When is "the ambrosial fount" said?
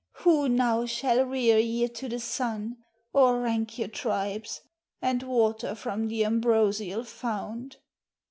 6.07-7.77